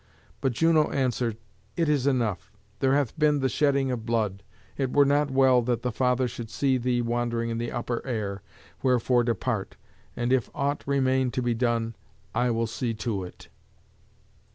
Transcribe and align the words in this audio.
But 0.41 0.53
Juno 0.53 0.89
answered, 0.89 1.37
"It 1.77 1.87
is 1.87 2.07
enough; 2.07 2.51
there 2.79 2.95
hath 2.95 3.15
been 3.19 3.37
the 3.39 3.47
shedding 3.47 3.91
of 3.91 4.03
blood. 4.03 4.41
It 4.75 4.91
were 4.91 5.05
not 5.05 5.29
well 5.29 5.61
that 5.61 5.83
the 5.83 5.91
Father 5.91 6.27
should 6.27 6.49
see 6.49 6.79
thee 6.79 7.03
wandering 7.03 7.51
in 7.51 7.59
the 7.59 7.71
upper 7.71 8.03
air, 8.03 8.41
wherefore 8.81 9.23
depart, 9.23 9.77
and 10.15 10.33
if 10.33 10.49
aught 10.55 10.83
remain 10.87 11.29
to 11.29 11.43
be 11.43 11.53
done, 11.53 11.95
I 12.33 12.49
will 12.49 12.65
see 12.65 12.95
to 12.95 13.23
it." 13.23 13.49